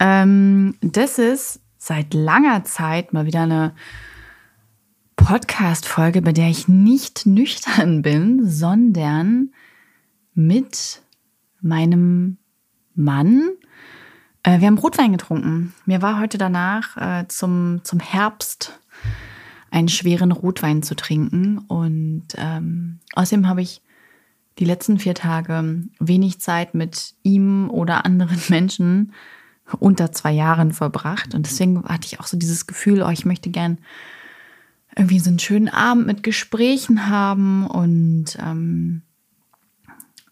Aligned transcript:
Ähm, 0.00 0.74
das 0.80 1.18
ist 1.18 1.60
seit 1.76 2.14
langer 2.14 2.64
Zeit 2.64 3.12
mal 3.12 3.26
wieder 3.26 3.42
eine 3.42 3.74
Podcast-Folge, 5.16 6.22
bei 6.22 6.32
der 6.32 6.48
ich 6.48 6.66
nicht 6.66 7.26
nüchtern 7.26 8.02
bin, 8.02 8.48
sondern 8.48 9.52
mit 10.34 11.02
meinem 11.60 12.38
Mann. 12.94 13.50
Äh, 14.42 14.60
wir 14.60 14.66
haben 14.66 14.78
Rotwein 14.78 15.12
getrunken. 15.12 15.74
Mir 15.84 16.00
war 16.00 16.18
heute 16.18 16.38
danach 16.38 16.96
äh, 16.96 17.28
zum, 17.28 17.80
zum 17.84 18.00
Herbst 18.00 18.80
einen 19.70 19.88
schweren 19.88 20.32
Rotwein 20.32 20.82
zu 20.82 20.96
trinken. 20.96 21.58
Und 21.58 22.28
ähm, 22.36 23.00
außerdem 23.14 23.46
habe 23.46 23.60
ich 23.60 23.82
die 24.58 24.64
letzten 24.64 24.98
vier 24.98 25.14
Tage 25.14 25.84
wenig 25.98 26.40
Zeit 26.40 26.74
mit 26.74 27.14
ihm 27.22 27.70
oder 27.70 28.04
anderen 28.04 28.40
Menschen 28.48 29.12
unter 29.74 30.12
zwei 30.12 30.32
Jahren 30.32 30.72
verbracht. 30.72 31.34
Und 31.34 31.46
deswegen 31.46 31.84
hatte 31.84 32.06
ich 32.06 32.20
auch 32.20 32.26
so 32.26 32.36
dieses 32.36 32.66
Gefühl, 32.66 33.02
oh, 33.02 33.10
ich 33.10 33.24
möchte 33.24 33.50
gern 33.50 33.78
irgendwie 34.96 35.20
so 35.20 35.30
einen 35.30 35.38
schönen 35.38 35.68
Abend 35.68 36.06
mit 36.06 36.22
Gesprächen 36.22 37.08
haben 37.08 37.66
und 37.66 38.36
ähm, 38.40 39.02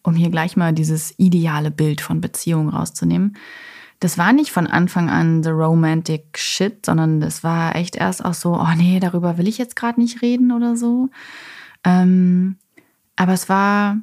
um 0.03 0.15
hier 0.15 0.31
gleich 0.31 0.57
mal 0.57 0.73
dieses 0.73 1.15
ideale 1.19 1.71
Bild 1.71 2.01
von 2.01 2.21
Beziehungen 2.21 2.69
rauszunehmen. 2.69 3.37
Das 4.01 4.17
war 4.17 4.33
nicht 4.33 4.51
von 4.51 4.67
Anfang 4.67 5.11
an 5.11 5.43
the 5.43 5.51
romantic 5.51 6.39
shit, 6.39 6.87
sondern 6.87 7.21
das 7.21 7.43
war 7.43 7.75
echt 7.75 7.97
erst 7.97 8.25
auch 8.25 8.35
so, 8.35 8.55
oh 8.55 8.75
nee, 8.77 9.01
darüber 9.01 9.39
will 9.39 9.49
ich 9.49 9.59
jetzt 9.59 9.77
gerade 9.77 10.01
nicht 10.01 10.23
reden 10.23 10.53
oder 10.53 10.77
so. 10.77 11.09
Ähm, 11.85 12.57
aber 13.17 13.33
es 13.33 13.49
war 13.49 13.97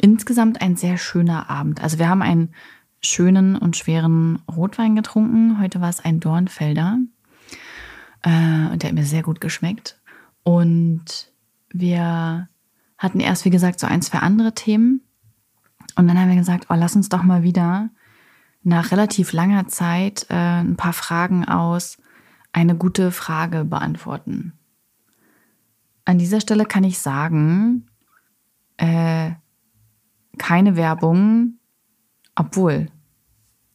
insgesamt 0.00 0.60
ein 0.60 0.76
sehr 0.76 0.98
schöner 0.98 1.48
Abend. 1.48 1.82
Also 1.82 1.98
wir 1.98 2.08
haben 2.08 2.22
einen 2.22 2.54
schönen 3.02 3.56
und 3.56 3.76
schweren 3.76 4.42
Rotwein 4.50 4.96
getrunken. 4.96 5.60
Heute 5.60 5.80
war 5.80 5.88
es 5.88 6.00
ein 6.00 6.20
Dornfelder. 6.20 6.98
Äh, 8.22 8.72
und 8.72 8.82
der 8.82 8.90
hat 8.90 8.94
mir 8.94 9.04
sehr 9.04 9.22
gut 9.22 9.40
geschmeckt. 9.40 9.98
Und 10.42 11.32
wir 11.70 12.48
hatten 12.98 13.20
erst, 13.20 13.44
wie 13.44 13.50
gesagt, 13.50 13.80
so 13.80 13.86
ein, 13.86 14.02
zwei 14.02 14.18
andere 14.18 14.54
Themen. 14.54 15.02
Und 15.96 16.08
dann 16.08 16.18
haben 16.18 16.28
wir 16.28 16.36
gesagt, 16.36 16.66
oh, 16.68 16.74
lass 16.74 16.96
uns 16.96 17.08
doch 17.08 17.22
mal 17.22 17.42
wieder 17.42 17.90
nach 18.62 18.90
relativ 18.90 19.32
langer 19.32 19.68
Zeit 19.68 20.26
äh, 20.28 20.34
ein 20.34 20.76
paar 20.76 20.92
Fragen 20.92 21.46
aus 21.46 21.96
eine 22.52 22.76
gute 22.76 23.10
Frage 23.10 23.64
beantworten. 23.64 24.52
An 26.04 26.18
dieser 26.18 26.40
Stelle 26.40 26.66
kann 26.66 26.84
ich 26.84 26.98
sagen, 26.98 27.86
äh, 28.76 29.32
keine 30.38 30.76
Werbung, 30.76 31.59
obwohl, 32.40 32.86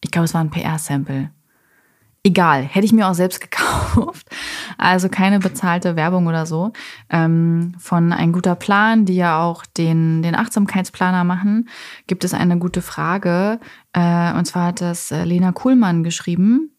ich 0.02 0.10
glaube, 0.10 0.26
es 0.26 0.34
war 0.34 0.42
ein 0.42 0.50
PR-Sample. 0.50 1.30
Egal, 2.24 2.64
hätte 2.64 2.86
ich 2.86 2.94
mir 2.94 3.08
auch 3.08 3.14
selbst 3.14 3.40
gekauft. 3.52 4.28
Also 4.80 5.08
keine 5.10 5.38
bezahlte 5.38 5.96
Werbung 5.96 6.26
oder 6.26 6.48
so. 6.48 6.74
Ähm, 7.12 7.76
von 7.78 8.12
Ein 8.12 8.32
guter 8.32 8.56
Plan, 8.56 9.06
die 9.06 9.16
ja 9.16 9.40
auch 9.40 9.66
den, 9.66 10.24
den 10.24 10.34
Achtsamkeitsplaner 10.34 11.24
machen, 11.24 11.70
gibt 12.08 12.24
es 12.24 12.34
eine 12.34 12.58
gute 12.58 12.82
Frage. 12.82 13.60
Äh, 13.94 14.34
und 14.34 14.46
zwar 14.46 14.68
hat 14.68 14.82
das 14.82 15.12
äh, 15.12 15.24
Lena 15.24 15.52
Kuhlmann 15.52 16.04
geschrieben. 16.04 16.72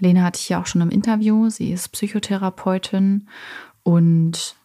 Lena 0.00 0.24
hatte 0.24 0.40
ich 0.40 0.48
ja 0.48 0.60
auch 0.60 0.66
schon 0.66 0.82
im 0.82 0.90
Interview. 0.90 1.48
Sie 1.48 1.70
ist 1.70 1.90
Psychotherapeutin 1.90 3.28
und 3.84 4.56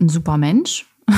ein 0.00 0.08
super 0.08 0.38
Mensch. 0.38 0.86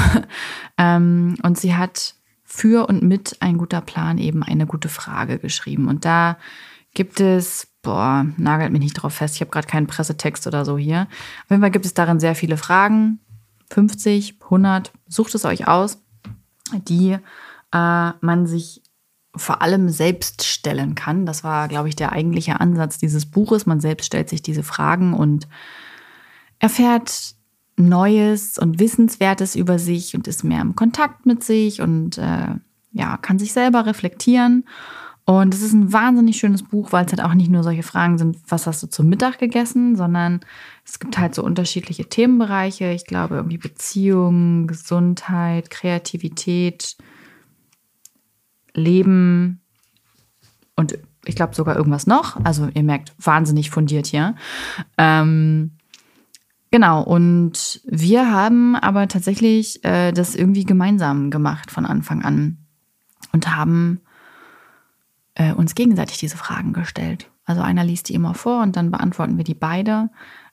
ähm, 0.77 1.37
und 1.45 1.57
sie 1.57 1.77
hat 1.77 2.17
für 2.51 2.89
und 2.89 3.03
mit 3.03 3.37
ein 3.41 3.59
guter 3.59 3.83
Plan 3.83 4.17
eben 4.17 4.43
eine 4.43 4.67
gute 4.67 4.89
Frage 4.89 5.39
geschrieben. 5.39 5.87
Und 5.87 6.07
da 6.07 6.39
gibt 6.95 7.21
es, 7.21 7.69
boah, 7.83 8.27
nagelt 8.39 8.73
mich 8.73 8.81
nicht 8.81 8.95
drauf 8.95 9.13
fest, 9.13 9.35
ich 9.35 9.43
habe 9.43 9.51
gerade 9.51 9.69
keinen 9.69 9.87
Pressetext 9.87 10.47
oder 10.47 10.65
so 10.65 10.79
hier. 10.79 11.09
Auf 11.45 11.51
jeden 11.51 11.61
Fall 11.61 11.71
gibt 11.71 11.85
es 11.85 11.93
darin 11.93 12.21
sehr 12.21 12.35
viele 12.35 12.57
Fragen, 12.57 13.21
50, 13.71 14.39
100, 14.45 14.93
sucht 15.07 15.35
es 15.35 15.45
euch 15.45 15.69
aus, 15.69 16.03
die 16.73 17.19
äh, 17.75 18.11
man 18.21 18.47
sich 18.47 18.83
vor 19.37 19.61
allem 19.61 19.91
selbst 19.91 20.43
stellen 20.47 20.95
kann. 20.95 21.27
Das 21.27 21.45
war, 21.45 21.69
glaube 21.69 21.91
ich, 21.91 21.97
der 21.97 22.13
eigentliche 22.13 22.61
Ansatz 22.61 22.97
dieses 22.97 23.27
Buches. 23.27 23.67
Man 23.67 23.81
selbst 23.81 24.07
stellt 24.07 24.31
sich 24.31 24.41
diese 24.41 24.63
Fragen 24.63 25.13
und 25.13 25.47
erfährt 26.59 27.35
Neues 27.79 28.59
und 28.59 28.79
Wissenswertes 28.79 29.55
über 29.55 29.79
sich 29.79 30.15
und 30.15 30.27
ist 30.27 30.45
mehr 30.45 30.61
im 30.61 30.77
Kontakt 30.77 31.27
mit 31.27 31.45
sich 31.45 31.81
und 31.81 32.19
äh, 32.19 32.55
ja, 32.93 33.17
kann 33.19 33.39
sich 33.39 33.53
selber 33.53 33.87
reflektieren. 33.87 34.65
Und 35.25 35.53
es 35.53 35.61
ist 35.61 35.75
ein 35.75 35.93
wahnsinnig 35.93 36.39
schönes 36.39 36.63
Buch, 36.63 36.91
weil 36.91 37.05
es 37.05 37.13
halt 37.13 37.23
auch 37.23 37.35
nicht 37.35 37.51
nur 37.51 37.63
solche 37.63 37.83
Fragen 37.83 38.17
sind, 38.17 38.39
was 38.49 38.67
hast 38.67 38.83
du 38.83 38.87
zum 38.87 39.11
Mittag 39.11 39.39
gegessen, 39.39 39.95
sondern 39.95 40.41
es 40.87 40.99
gibt 40.99 41.19
halt 41.19 41.35
so 41.35 41.45
unterschiedliche 41.45 42.09
Themenbereiche. 42.09 42.93
Ich 42.93 43.05
glaube, 43.05 43.35
irgendwie 43.37 43.59
Beziehung, 43.59 44.67
Gesundheit, 44.67 45.69
Kreativität, 45.69 46.97
Leben 48.73 49.61
und 50.77 50.99
ich 51.27 51.35
glaube 51.35 51.55
sogar 51.55 51.77
irgendwas 51.77 52.07
noch. 52.07 52.43
Also 52.45 52.69
ihr 52.73 52.83
merkt, 52.83 53.13
wahnsinnig 53.19 53.69
fundiert 53.69 54.07
hier. 54.07 54.35
Ähm, 54.97 55.73
Genau, 56.71 57.03
und 57.03 57.81
wir 57.85 58.31
haben 58.31 58.77
aber 58.77 59.09
tatsächlich 59.09 59.83
äh, 59.85 60.13
das 60.13 60.35
irgendwie 60.35 60.65
gemeinsam 60.65 61.31
gemacht 61.31 61.71
von 61.71 61.87
Anfang 61.87 62.23
an 62.23 62.59
und 63.33 63.57
haben 63.57 64.01
äh, 65.35 65.53
uns 65.53 65.75
gegenseitig 65.75 66.19
diese 66.19 66.37
Fragen 66.37 66.75
gestellt. 66.75 67.31
Also 67.47 67.63
einer 67.63 67.85
liest 67.85 68.11
die 68.11 68.15
immer 68.15 68.35
vor 68.35 68.63
und 68.63 68.77
dann 68.77 68.91
beantworten 68.91 69.39
wir 69.39 69.45
die 69.45 69.55
beide. 69.55 70.11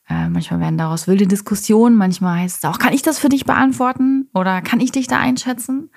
Äh, 0.08 0.30
manchmal 0.30 0.62
werden 0.62 0.78
daraus 0.78 1.08
wilde 1.08 1.28
Diskussionen, 1.28 1.98
manchmal 1.98 2.40
heißt 2.40 2.64
es 2.64 2.70
auch, 2.70 2.80
kann 2.80 2.94
ich 2.94 3.02
das 3.02 3.20
für 3.20 3.30
dich 3.30 3.46
beantworten 3.46 4.30
oder 4.34 4.62
kann 4.62 4.80
ich 4.80 4.92
dich 4.92 5.08
da 5.08 5.20
einschätzen? 5.20 5.90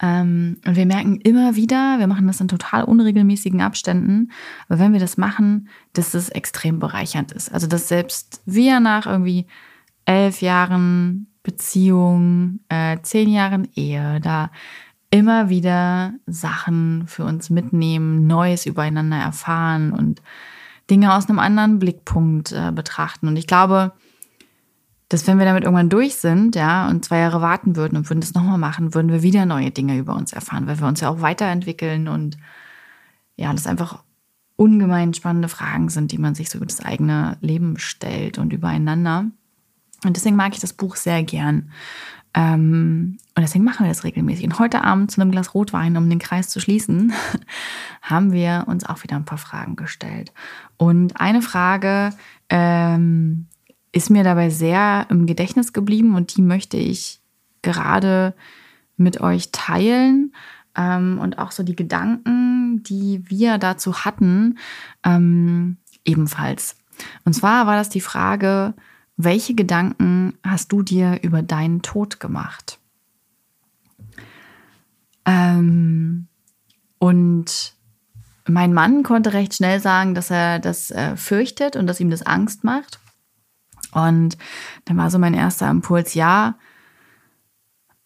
Ähm, 0.00 0.58
und 0.66 0.76
wir 0.76 0.86
merken 0.86 1.20
immer 1.20 1.56
wieder, 1.56 1.98
wir 1.98 2.06
machen 2.06 2.26
das 2.26 2.40
in 2.40 2.48
total 2.48 2.84
unregelmäßigen 2.84 3.60
Abständen, 3.60 4.30
aber 4.68 4.78
wenn 4.78 4.92
wir 4.92 5.00
das 5.00 5.16
machen, 5.16 5.68
dass 5.92 6.14
es 6.14 6.28
extrem 6.28 6.78
bereichernd 6.78 7.32
ist. 7.32 7.52
Also 7.52 7.66
dass 7.66 7.88
selbst 7.88 8.42
wir 8.46 8.80
nach 8.80 9.06
irgendwie 9.06 9.46
elf 10.04 10.40
Jahren 10.40 11.26
Beziehung, 11.42 12.60
äh, 12.68 12.98
zehn 13.02 13.28
Jahren 13.30 13.68
Ehe, 13.74 14.20
da 14.20 14.50
immer 15.10 15.48
wieder 15.48 16.12
Sachen 16.26 17.06
für 17.06 17.24
uns 17.24 17.50
mitnehmen, 17.50 18.26
Neues 18.26 18.66
übereinander 18.66 19.16
erfahren 19.16 19.92
und 19.92 20.22
Dinge 20.90 21.14
aus 21.14 21.28
einem 21.28 21.38
anderen 21.38 21.78
Blickpunkt 21.78 22.52
äh, 22.52 22.72
betrachten. 22.72 23.28
Und 23.28 23.36
ich 23.36 23.46
glaube, 23.46 23.92
dass 25.08 25.26
wenn 25.26 25.38
wir 25.38 25.46
damit 25.46 25.64
irgendwann 25.64 25.88
durch 25.88 26.16
sind, 26.16 26.54
ja, 26.54 26.88
und 26.88 27.04
zwei 27.04 27.18
Jahre 27.18 27.40
warten 27.40 27.76
würden 27.76 27.96
und 27.96 28.10
würden 28.10 28.20
das 28.20 28.34
nochmal 28.34 28.58
machen, 28.58 28.94
würden 28.94 29.10
wir 29.10 29.22
wieder 29.22 29.46
neue 29.46 29.70
Dinge 29.70 29.96
über 29.96 30.14
uns 30.14 30.32
erfahren, 30.32 30.66
weil 30.66 30.80
wir 30.80 30.86
uns 30.86 31.00
ja 31.00 31.08
auch 31.08 31.20
weiterentwickeln 31.22 32.08
und 32.08 32.36
ja, 33.36 33.52
das 33.52 33.66
einfach 33.66 34.02
ungemein 34.56 35.14
spannende 35.14 35.48
Fragen 35.48 35.88
sind, 35.88 36.12
die 36.12 36.18
man 36.18 36.34
sich 36.34 36.50
so 36.50 36.58
über 36.58 36.66
das 36.66 36.84
eigene 36.84 37.38
Leben 37.40 37.78
stellt 37.78 38.38
und 38.38 38.52
übereinander. 38.52 39.26
Und 40.04 40.16
deswegen 40.16 40.36
mag 40.36 40.52
ich 40.52 40.60
das 40.60 40.72
Buch 40.72 40.96
sehr 40.96 41.22
gern. 41.22 41.70
Ähm, 42.34 43.18
und 43.34 43.42
deswegen 43.42 43.64
machen 43.64 43.84
wir 43.84 43.90
das 43.90 44.04
regelmäßig. 44.04 44.44
Und 44.44 44.58
heute 44.58 44.84
Abend 44.84 45.10
zu 45.10 45.20
einem 45.20 45.30
Glas 45.30 45.54
Rotwein, 45.54 45.96
um 45.96 46.10
den 46.10 46.18
Kreis 46.18 46.48
zu 46.48 46.60
schließen, 46.60 47.12
haben 48.02 48.32
wir 48.32 48.64
uns 48.66 48.84
auch 48.84 49.02
wieder 49.02 49.16
ein 49.16 49.24
paar 49.24 49.38
Fragen 49.38 49.76
gestellt. 49.76 50.32
Und 50.76 51.20
eine 51.20 51.40
Frage, 51.40 52.10
ähm, 52.48 53.46
ist 53.92 54.10
mir 54.10 54.24
dabei 54.24 54.50
sehr 54.50 55.06
im 55.10 55.26
Gedächtnis 55.26 55.72
geblieben 55.72 56.14
und 56.14 56.36
die 56.36 56.42
möchte 56.42 56.76
ich 56.76 57.20
gerade 57.62 58.34
mit 58.96 59.20
euch 59.20 59.50
teilen 59.52 60.32
ähm, 60.76 61.18
und 61.20 61.38
auch 61.38 61.52
so 61.52 61.62
die 61.62 61.76
Gedanken, 61.76 62.82
die 62.82 63.22
wir 63.28 63.58
dazu 63.58 64.04
hatten, 64.04 64.58
ähm, 65.04 65.78
ebenfalls. 66.04 66.76
Und 67.24 67.32
zwar 67.34 67.66
war 67.66 67.76
das 67.76 67.88
die 67.88 68.00
Frage, 68.00 68.74
welche 69.16 69.54
Gedanken 69.54 70.34
hast 70.44 70.72
du 70.72 70.82
dir 70.82 71.20
über 71.22 71.42
deinen 71.42 71.82
Tod 71.82 72.20
gemacht? 72.20 72.78
Ähm, 75.24 76.28
und 76.98 77.74
mein 78.46 78.72
Mann 78.72 79.02
konnte 79.02 79.32
recht 79.32 79.54
schnell 79.54 79.80
sagen, 79.80 80.14
dass 80.14 80.30
er 80.30 80.58
das 80.58 80.90
äh, 80.90 81.16
fürchtet 81.16 81.76
und 81.76 81.86
dass 81.86 82.00
ihm 82.00 82.10
das 82.10 82.22
Angst 82.22 82.64
macht. 82.64 83.00
Und 83.92 84.36
dann 84.84 84.96
war 84.96 85.10
so 85.10 85.18
mein 85.18 85.34
erster 85.34 85.70
Impuls, 85.70 86.14
ja, 86.14 86.56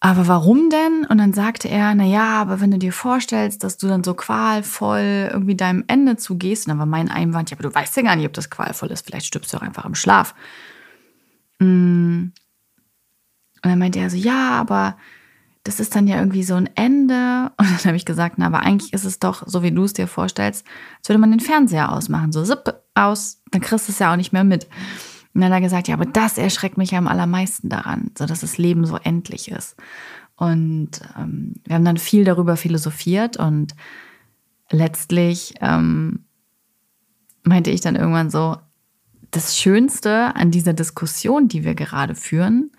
aber 0.05 0.27
warum 0.27 0.69
denn? 0.69 1.07
Und 1.09 1.19
dann 1.19 1.33
sagte 1.33 1.69
er, 1.69 1.95
na 1.95 2.05
ja, 2.05 2.41
aber 2.41 2.61
wenn 2.61 2.73
du 2.73 2.79
dir 2.79 2.93
vorstellst, 2.93 3.63
dass 3.63 3.77
du 3.77 3.87
dann 3.87 4.03
so 4.03 4.15
qualvoll 4.15 5.31
irgendwie 5.33 5.55
deinem 5.55 5.85
Ende 5.87 6.17
zugehst, 6.17 6.67
dann 6.67 6.81
war 6.81 6.87
mein 6.87 7.09
Einwand, 7.09 7.51
ja, 7.51 7.57
aber 7.57 7.69
du 7.69 7.73
weißt 7.73 7.97
ja 7.97 8.03
gar 8.03 8.17
nicht, 8.17 8.27
ob 8.27 8.33
das 8.33 8.51
qualvoll 8.51 8.91
ist, 8.91 9.07
vielleicht 9.07 9.27
stirbst 9.27 9.53
du 9.53 9.59
auch 9.59 9.63
einfach 9.63 9.85
im 9.85 9.95
Schlaf. 9.95 10.35
Mm. 11.61 12.33
Und 13.65 13.71
dann 13.71 13.79
meinte 13.79 14.01
er 14.01 14.11
so, 14.11 14.17
ja, 14.17 14.51
aber 14.51 14.97
das 15.63 15.79
ist 15.79 15.95
dann 15.95 16.09
ja 16.09 16.19
irgendwie 16.19 16.43
so 16.43 16.57
ein 16.57 16.69
Ende. 16.75 17.53
Und 17.57 17.71
dann 17.71 17.85
habe 17.85 17.97
ich 17.97 18.05
gesagt, 18.05 18.39
na, 18.39 18.47
aber 18.47 18.59
eigentlich 18.61 18.93
ist 18.93 19.05
es 19.05 19.21
doch, 19.21 19.45
so 19.47 19.63
wie 19.63 19.71
du 19.71 19.85
es 19.85 19.93
dir 19.93 20.09
vorstellst, 20.09 20.67
als 20.99 21.09
würde 21.09 21.21
man 21.21 21.31
den 21.31 21.39
Fernseher 21.39 21.93
ausmachen. 21.93 22.33
So, 22.33 22.43
zipp, 22.45 22.75
aus, 22.95 23.41
dann 23.53 23.61
kriegst 23.61 23.87
du 23.87 23.93
es 23.93 24.01
ja 24.01 24.13
auch 24.13 24.17
nicht 24.17 24.33
mehr 24.33 24.43
mit. 24.43 24.67
Und 25.35 25.41
dann 25.41 25.51
hat 25.51 25.59
er 25.59 25.63
gesagt, 25.63 25.89
ja, 25.89 25.95
aber 25.95 26.05
das 26.05 26.39
erschreckt 26.39 26.77
mich 26.77 26.95
am 26.95 27.09
allermeisten 27.09 27.69
daran, 27.69 28.11
so 28.17 28.27
dass 28.27 28.41
das 28.41 28.59
Leben 28.59 28.85
so 28.85 28.97
endlich 28.97 29.51
ist. 29.51 29.77
Und 30.37 30.91
ähm, 31.19 31.55
wir 31.65 31.77
haben 31.77 31.85
dann 31.85 31.97
viel 31.97 32.25
darüber 32.25 32.57
philosophiert 32.57 33.37
und 33.37 33.75
letztlich 34.71 35.55
ähm, 35.61 36.25
meinte 37.43 37.71
ich 37.71 37.81
dann 37.81 37.97
irgendwann 37.97 38.31
so, 38.31 38.57
das 39.31 39.57
Schönste 39.59 40.37
an 40.37 40.51
dieser 40.51 40.75
Diskussion, 40.75 41.49
die 41.49 41.65
wir 41.65 41.75
gerade 41.75 42.15
führen, 42.15 42.71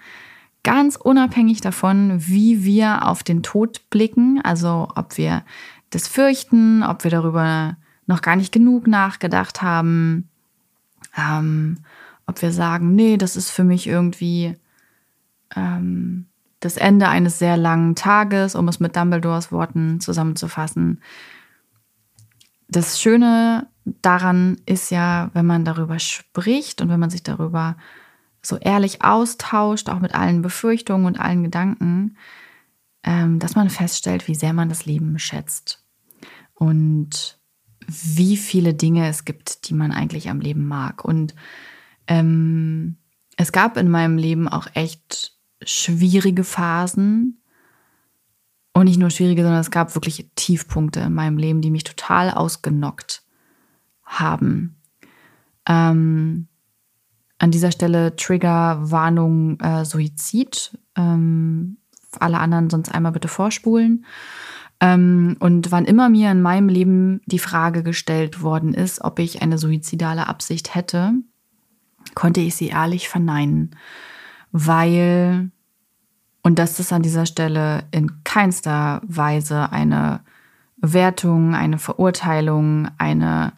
ganz 0.63 0.95
unabhängig 0.95 1.61
davon, 1.61 2.15
wie 2.25 2.63
wir 2.63 3.07
auf 3.07 3.23
den 3.23 3.43
Tod 3.43 3.89
blicken, 3.89 4.39
also 4.43 4.87
ob 4.95 5.17
wir 5.17 5.43
das 5.89 6.07
fürchten, 6.07 6.83
ob 6.83 7.03
wir 7.03 7.11
darüber 7.11 7.75
noch 8.05 8.21
gar 8.21 8.35
nicht 8.35 8.51
genug 8.51 8.87
nachgedacht 8.87 9.61
haben, 9.61 10.29
ähm, 11.17 11.79
ob 12.25 12.41
wir 12.41 12.51
sagen, 12.51 12.95
nee, 12.95 13.17
das 13.17 13.35
ist 13.35 13.49
für 13.49 13.63
mich 13.63 13.87
irgendwie 13.87 14.55
ähm, 15.55 16.27
das 16.59 16.77
Ende 16.77 17.09
eines 17.09 17.39
sehr 17.39 17.57
langen 17.57 17.95
Tages, 17.95 18.55
um 18.55 18.67
es 18.67 18.79
mit 18.79 18.95
Dumbledores 18.95 19.51
Worten 19.51 19.99
zusammenzufassen. 19.99 21.01
Das 22.67 23.01
Schöne 23.01 23.67
daran 23.85 24.57
ist 24.65 24.89
ja, 24.89 25.29
wenn 25.33 25.45
man 25.45 25.65
darüber 25.65 25.99
spricht 25.99 26.81
und 26.81 26.89
wenn 26.89 26.99
man 26.99 27.09
sich 27.09 27.23
darüber 27.23 27.75
so 28.41 28.57
ehrlich 28.57 29.03
austauscht, 29.03 29.89
auch 29.89 29.99
mit 29.99 30.15
allen 30.15 30.41
Befürchtungen 30.41 31.05
und 31.05 31.19
allen 31.19 31.43
Gedanken, 31.43 32.17
ähm, 33.03 33.39
dass 33.39 33.55
man 33.55 33.69
feststellt, 33.69 34.27
wie 34.27 34.35
sehr 34.35 34.53
man 34.53 34.69
das 34.69 34.85
Leben 34.85 35.19
schätzt 35.19 35.83
und 36.53 37.39
wie 37.87 38.37
viele 38.37 38.73
Dinge 38.73 39.07
es 39.07 39.25
gibt, 39.25 39.67
die 39.67 39.73
man 39.73 39.91
eigentlich 39.91 40.29
am 40.29 40.39
Leben 40.39 40.67
mag. 40.67 41.03
Und 41.03 41.35
ähm, 42.07 42.97
es 43.37 43.51
gab 43.51 43.77
in 43.77 43.89
meinem 43.89 44.17
Leben 44.17 44.47
auch 44.47 44.67
echt 44.73 45.33
schwierige 45.63 46.43
Phasen. 46.43 47.41
Und 48.73 48.85
nicht 48.85 48.99
nur 48.99 49.11
schwierige, 49.11 49.43
sondern 49.43 49.61
es 49.61 49.71
gab 49.71 49.93
wirklich 49.95 50.31
Tiefpunkte 50.35 51.01
in 51.01 51.13
meinem 51.13 51.37
Leben, 51.37 51.61
die 51.61 51.69
mich 51.69 51.83
total 51.83 52.31
ausgenockt 52.31 53.23
haben. 54.03 54.81
Ähm, 55.67 56.47
an 57.37 57.51
dieser 57.51 57.71
Stelle 57.71 58.15
Triggerwarnung 58.15 59.59
äh, 59.59 59.85
Suizid. 59.85 60.77
Ähm, 60.95 61.77
alle 62.19 62.39
anderen 62.39 62.69
sonst 62.69 62.93
einmal 62.93 63.11
bitte 63.11 63.27
vorspulen. 63.27 64.05
Ähm, 64.79 65.37
und 65.39 65.71
wann 65.71 65.85
immer 65.85 66.09
mir 66.09 66.31
in 66.31 66.41
meinem 66.41 66.69
Leben 66.69 67.21
die 67.25 67.39
Frage 67.39 67.83
gestellt 67.83 68.41
worden 68.41 68.73
ist, 68.73 69.03
ob 69.03 69.19
ich 69.19 69.41
eine 69.41 69.57
suizidale 69.57 70.27
Absicht 70.27 70.73
hätte, 70.73 71.13
konnte 72.15 72.41
ich 72.41 72.55
sie 72.55 72.67
ehrlich 72.67 73.09
verneinen, 73.09 73.75
weil, 74.51 75.51
und 76.41 76.59
das 76.59 76.79
ist 76.79 76.93
an 76.93 77.01
dieser 77.01 77.25
Stelle 77.25 77.85
in 77.91 78.23
keinster 78.23 79.01
Weise 79.05 79.71
eine 79.71 80.21
Wertung, 80.77 81.55
eine 81.55 81.79
Verurteilung, 81.79 82.89
eine 82.97 83.53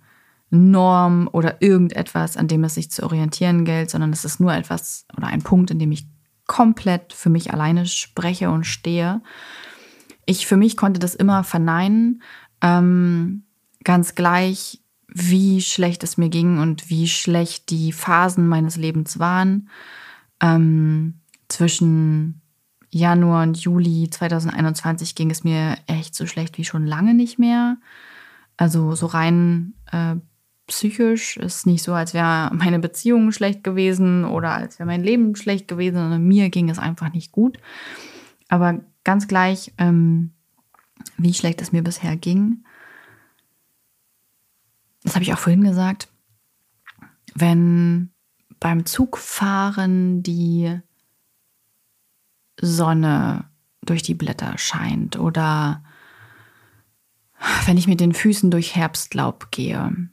Norm 0.51 1.27
oder 1.31 1.61
irgendetwas, 1.61 2.37
an 2.37 2.47
dem 2.47 2.63
es 2.63 2.75
sich 2.75 2.91
zu 2.91 3.03
orientieren 3.03 3.65
gilt, 3.65 3.89
sondern 3.89 4.13
es 4.13 4.25
ist 4.25 4.39
nur 4.39 4.53
etwas 4.53 5.05
oder 5.17 5.27
ein 5.27 5.41
Punkt, 5.41 5.71
in 5.71 5.79
dem 5.79 5.91
ich 5.91 6.07
komplett 6.47 7.13
für 7.13 7.29
mich 7.29 7.51
alleine 7.51 7.85
spreche 7.87 8.49
und 8.49 8.65
stehe. 8.65 9.21
Ich 10.25 10.47
für 10.47 10.57
mich 10.57 10.77
konnte 10.77 10.99
das 10.99 11.15
immer 11.15 11.43
verneinen, 11.43 12.21
ähm, 12.61 13.43
ganz 13.83 14.15
gleich, 14.15 14.81
wie 15.17 15.61
schlecht 15.61 16.03
es 16.03 16.17
mir 16.17 16.27
ging 16.27 16.59
und 16.59 16.89
wie 16.89 17.07
schlecht 17.07 17.69
die 17.69 17.93
Phasen 17.93 18.49
meines 18.49 18.75
Lebens 18.75 19.17
waren. 19.17 19.69
Ähm, 20.41 21.21
zwischen 21.47 22.41
Januar 22.91 23.43
und 23.43 23.57
Juli 23.57 24.09
2021 24.09 25.15
ging 25.15 25.31
es 25.31 25.45
mir 25.45 25.77
echt 25.87 26.15
so 26.15 26.27
schlecht 26.27 26.57
wie 26.57 26.65
schon 26.65 26.85
lange 26.85 27.13
nicht 27.13 27.39
mehr. 27.39 27.77
Also 28.57 28.93
so 28.93 29.05
rein 29.05 29.75
äh, 29.89 30.15
psychisch 30.67 31.37
ist 31.37 31.65
nicht 31.65 31.83
so, 31.83 31.93
als 31.93 32.13
wäre 32.13 32.51
meine 32.53 32.79
Beziehung 32.79 33.31
schlecht 33.31 33.63
gewesen 33.63 34.25
oder 34.25 34.51
als 34.51 34.79
wäre 34.79 34.87
mein 34.87 35.03
Leben 35.03 35.33
schlecht 35.37 35.69
gewesen, 35.69 35.95
sondern 35.95 36.27
mir 36.27 36.49
ging 36.49 36.69
es 36.69 36.77
einfach 36.77 37.13
nicht 37.13 37.31
gut. 37.31 37.57
Aber 38.49 38.81
ganz 39.05 39.29
gleich, 39.29 39.71
ähm, 39.77 40.31
wie 41.17 41.33
schlecht 41.33 41.61
es 41.61 41.71
mir 41.71 41.83
bisher 41.83 42.17
ging, 42.17 42.64
das 45.05 45.13
habe 45.13 45.23
ich 45.23 45.33
auch 45.33 45.39
vorhin 45.39 45.63
gesagt, 45.63 46.09
wenn 47.35 48.11
beim 48.59 48.85
Zugfahren 48.85 50.23
die 50.23 50.79
Sonne 52.59 53.45
durch 53.81 54.01
die 54.01 54.15
Blätter 54.15 54.57
scheint 54.57 55.17
oder 55.17 55.83
wenn 57.65 57.77
ich 57.77 57.87
mit 57.87 57.99
den 57.99 58.13
Füßen 58.13 58.49
durch 58.49 58.75
Herbstlaub 58.75 59.51
gehe, 59.51 60.09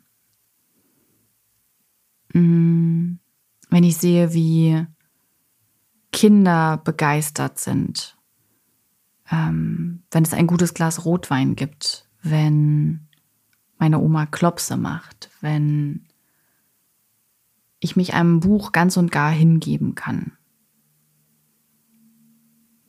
mm, 2.34 3.14
wenn 3.70 3.84
ich 3.84 3.96
sehe, 3.96 4.34
wie 4.34 4.86
Kinder 6.12 6.76
begeistert 6.76 7.58
sind, 7.58 8.18
ähm, 9.30 10.02
wenn 10.10 10.24
es 10.24 10.34
ein 10.34 10.46
gutes 10.46 10.74
Glas 10.74 11.06
Rotwein 11.06 11.56
gibt, 11.56 12.10
wenn 12.22 13.08
meine 13.82 13.98
Oma 13.98 14.26
Klopse 14.26 14.76
macht, 14.76 15.28
wenn 15.40 16.06
ich 17.80 17.96
mich 17.96 18.14
einem 18.14 18.38
Buch 18.38 18.70
ganz 18.70 18.96
und 18.96 19.10
gar 19.10 19.32
hingeben 19.32 19.96
kann. 19.96 20.36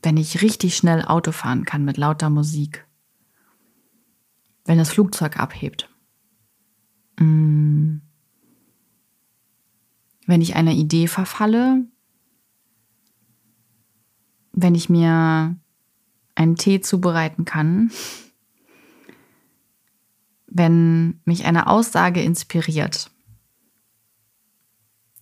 Wenn 0.04 0.18
ich 0.18 0.44
richtig 0.44 0.78
schnell 0.78 1.02
Auto 1.04 1.32
fahren 1.32 1.66
kann 1.66 1.84
mit 1.84 1.98
lauter 1.98 2.30
Musik. 2.30 2.86
Wenn 4.66 4.78
das 4.78 4.92
Flugzeug 4.92 5.40
abhebt. 5.40 5.90
Mm. 7.18 7.96
Wenn 10.28 10.42
ich 10.42 10.56
einer 10.56 10.74
Idee 10.74 11.08
verfalle. 11.08 11.88
Wenn 14.52 14.76
ich 14.76 14.92
mir 14.92 15.58
einen 16.36 16.56
Tee 16.56 16.82
zubereiten 16.82 17.46
kann 17.46 17.90
wenn 20.54 21.20
mich 21.26 21.46
eine 21.46 21.68
Aussage 21.68 22.22
inspiriert, 22.22 23.10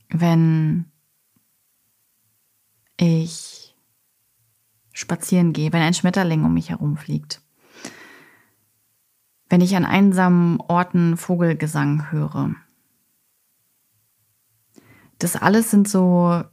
wenn 0.09 0.91
ich 2.97 3.73
spazieren 4.91 5.53
gehe, 5.53 5.71
wenn 5.71 5.81
ein 5.81 5.93
Schmetterling 5.93 6.43
um 6.43 6.53
mich 6.53 6.69
herumfliegt, 6.69 7.41
wenn 9.49 9.61
ich 9.61 9.75
an 9.75 9.85
einsamen 9.85 10.59
Orten 10.59 11.15
Vogelgesang 11.15 12.11
höre. 12.11 12.53
Das 15.17 15.37
alles 15.37 15.71
sind 15.71 15.87
so 15.87 16.43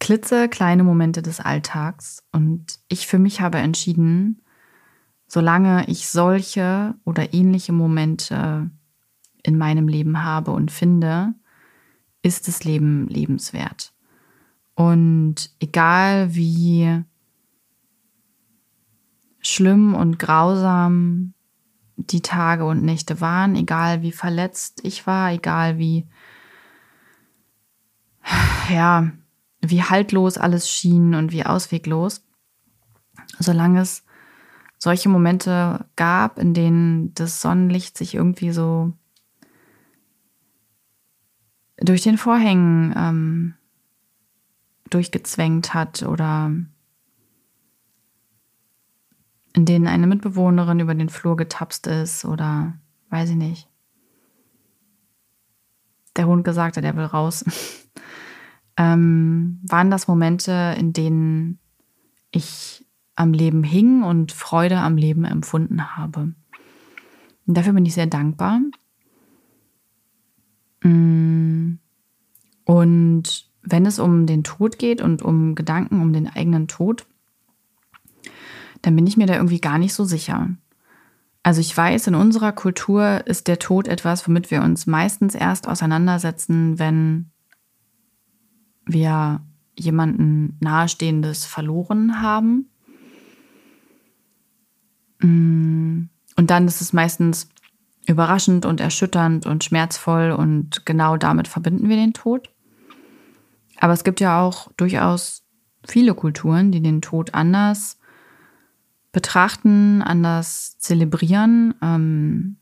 klitzekleine 0.00 0.84
Momente 0.84 1.22
des 1.22 1.40
Alltags 1.40 2.24
und 2.30 2.78
ich 2.88 3.06
für 3.06 3.18
mich 3.18 3.40
habe 3.40 3.58
entschieden, 3.58 4.42
solange 5.28 5.86
ich 5.88 6.08
solche 6.08 6.94
oder 7.04 7.34
ähnliche 7.34 7.72
Momente 7.72 8.70
in 9.42 9.58
meinem 9.58 9.86
Leben 9.86 10.24
habe 10.24 10.50
und 10.50 10.72
finde, 10.72 11.34
ist 12.22 12.48
das 12.48 12.64
Leben 12.64 13.06
lebenswert. 13.08 13.92
Und 14.74 15.50
egal 15.60 16.34
wie 16.34 17.04
schlimm 19.40 19.94
und 19.94 20.18
grausam 20.18 21.34
die 21.96 22.22
Tage 22.22 22.64
und 22.64 22.82
Nächte 22.82 23.20
waren, 23.20 23.54
egal 23.54 24.02
wie 24.02 24.12
verletzt 24.12 24.80
ich 24.82 25.06
war, 25.06 25.32
egal 25.32 25.78
wie, 25.78 26.06
ja, 28.70 29.10
wie 29.60 29.82
haltlos 29.82 30.38
alles 30.38 30.70
schien 30.70 31.14
und 31.14 31.32
wie 31.32 31.44
ausweglos, 31.44 32.24
solange 33.40 33.80
es 33.80 34.04
solche 34.78 35.08
Momente 35.08 35.84
gab, 35.96 36.38
in 36.38 36.54
denen 36.54 37.12
das 37.14 37.40
Sonnenlicht 37.40 37.98
sich 37.98 38.14
irgendwie 38.14 38.52
so 38.52 38.92
durch 41.80 42.02
den 42.02 42.18
Vorhängen 42.18 42.94
ähm, 42.96 43.54
durchgezwängt 44.90 45.74
hat 45.74 46.02
oder 46.02 46.50
in 49.52 49.64
denen 49.64 49.86
eine 49.86 50.06
Mitbewohnerin 50.06 50.80
über 50.80 50.94
den 50.94 51.08
Flur 51.08 51.36
getapst 51.36 51.86
ist 51.86 52.24
oder 52.24 52.74
weiß 53.10 53.30
ich 53.30 53.36
nicht. 53.36 53.68
Der 56.16 56.26
Hund 56.26 56.44
gesagt 56.44 56.76
hat, 56.76 56.84
er 56.84 56.96
will 56.96 57.04
raus. 57.04 57.44
ähm, 58.76 59.60
waren 59.64 59.90
das 59.90 60.08
Momente, 60.08 60.74
in 60.78 60.92
denen 60.92 61.58
ich 62.30 62.87
am 63.18 63.32
Leben 63.32 63.64
hing 63.64 64.04
und 64.04 64.30
Freude 64.30 64.78
am 64.78 64.96
Leben 64.96 65.24
empfunden 65.24 65.96
habe. 65.96 66.32
Und 67.46 67.56
dafür 67.56 67.72
bin 67.72 67.84
ich 67.84 67.94
sehr 67.94 68.06
dankbar. 68.06 68.60
Mm. 70.84 71.78
Und 72.64 73.48
wenn 73.62 73.86
es 73.86 73.98
um 73.98 74.26
den 74.26 74.44
Tod 74.44 74.78
geht 74.78 75.02
und 75.02 75.22
um 75.22 75.56
Gedanken 75.56 76.00
um 76.00 76.12
den 76.12 76.28
eigenen 76.28 76.68
Tod, 76.68 77.06
dann 78.82 78.94
bin 78.94 79.06
ich 79.06 79.16
mir 79.16 79.26
da 79.26 79.34
irgendwie 79.34 79.60
gar 79.60 79.78
nicht 79.78 79.94
so 79.94 80.04
sicher. 80.04 80.50
Also 81.42 81.60
ich 81.60 81.76
weiß, 81.76 82.06
in 82.06 82.14
unserer 82.14 82.52
Kultur 82.52 83.26
ist 83.26 83.48
der 83.48 83.58
Tod 83.58 83.88
etwas, 83.88 84.28
womit 84.28 84.52
wir 84.52 84.62
uns 84.62 84.86
meistens 84.86 85.34
erst 85.34 85.66
auseinandersetzen, 85.66 86.78
wenn 86.78 87.30
wir 88.86 89.40
jemanden 89.76 90.56
Nahestehendes 90.60 91.46
verloren 91.46 92.22
haben. 92.22 92.70
Mm. 95.20 96.04
Und 96.36 96.50
dann 96.50 96.68
ist 96.68 96.80
es 96.80 96.92
meistens 96.92 97.48
überraschend 98.06 98.64
und 98.64 98.80
erschütternd 98.80 99.44
und 99.44 99.64
schmerzvoll 99.64 100.30
und 100.30 100.86
genau 100.86 101.16
damit 101.16 101.48
verbinden 101.48 101.88
wir 101.88 101.96
den 101.96 102.14
Tod. 102.14 102.50
Aber 103.76 103.92
es 103.92 104.04
gibt 104.04 104.20
ja 104.20 104.40
auch 104.40 104.70
durchaus 104.76 105.44
viele 105.86 106.14
Kulturen, 106.14 106.72
die 106.72 106.80
den 106.80 107.02
Tod 107.02 107.34
anders 107.34 107.98
betrachten, 109.12 110.02
anders 110.02 110.78
zelebrieren. 110.78 111.74
Ähm, 111.82 112.56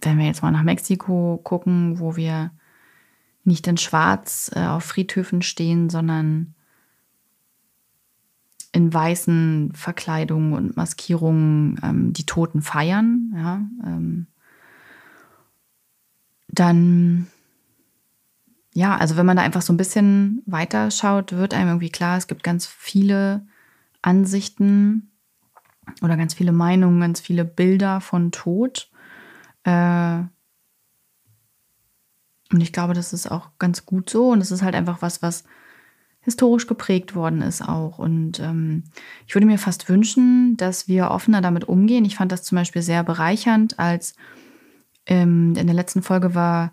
wenn 0.00 0.18
wir 0.18 0.26
jetzt 0.26 0.42
mal 0.42 0.50
nach 0.50 0.62
Mexiko 0.62 1.40
gucken, 1.42 1.98
wo 1.98 2.16
wir 2.16 2.50
nicht 3.44 3.66
in 3.66 3.76
Schwarz 3.76 4.50
äh, 4.54 4.66
auf 4.66 4.84
Friedhöfen 4.84 5.42
stehen, 5.42 5.90
sondern 5.90 6.54
in 8.72 8.92
weißen 8.92 9.72
Verkleidungen 9.74 10.54
und 10.54 10.76
Maskierungen 10.76 11.78
ähm, 11.82 12.12
die 12.12 12.26
Toten 12.26 12.62
feiern, 12.62 13.32
ja, 13.36 13.60
ähm, 13.84 14.26
dann 16.48 17.26
ja, 18.74 18.96
also 18.96 19.16
wenn 19.16 19.26
man 19.26 19.36
da 19.36 19.42
einfach 19.42 19.62
so 19.62 19.72
ein 19.72 19.76
bisschen 19.76 20.42
weiter 20.46 20.90
schaut, 20.90 21.32
wird 21.32 21.52
einem 21.52 21.68
irgendwie 21.68 21.90
klar, 21.90 22.16
es 22.16 22.26
gibt 22.26 22.42
ganz 22.42 22.66
viele 22.66 23.46
Ansichten 24.00 25.10
oder 26.00 26.16
ganz 26.16 26.34
viele 26.34 26.52
Meinungen, 26.52 27.00
ganz 27.00 27.20
viele 27.20 27.44
Bilder 27.44 28.00
von 28.00 28.32
Tod. 28.32 28.90
Äh, 29.64 30.20
und 32.50 32.60
ich 32.60 32.72
glaube, 32.72 32.94
das 32.94 33.12
ist 33.12 33.30
auch 33.30 33.50
ganz 33.58 33.84
gut 33.84 34.08
so. 34.08 34.30
Und 34.30 34.40
es 34.40 34.50
ist 34.50 34.62
halt 34.62 34.74
einfach 34.74 35.02
was, 35.02 35.22
was 35.22 35.44
historisch 36.22 36.66
geprägt 36.66 37.14
worden 37.14 37.42
ist 37.42 37.62
auch. 37.62 37.98
Und 37.98 38.40
ähm, 38.40 38.84
ich 39.26 39.34
würde 39.34 39.46
mir 39.46 39.58
fast 39.58 39.88
wünschen, 39.88 40.56
dass 40.56 40.88
wir 40.88 41.10
offener 41.10 41.40
damit 41.40 41.64
umgehen. 41.64 42.04
Ich 42.04 42.16
fand 42.16 42.32
das 42.32 42.42
zum 42.42 42.56
Beispiel 42.56 42.82
sehr 42.82 43.02
bereichernd, 43.02 43.78
als 43.78 44.14
ähm, 45.06 45.54
in 45.56 45.66
der 45.66 45.74
letzten 45.74 46.02
Folge 46.02 46.34
war 46.34 46.72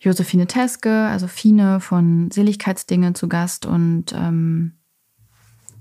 Josephine 0.00 0.46
Teske, 0.46 1.06
also 1.06 1.28
Fine 1.28 1.80
von 1.80 2.30
Seligkeitsdinge 2.30 3.14
zu 3.14 3.28
Gast. 3.28 3.64
Und 3.64 4.12
ähm, 4.12 4.72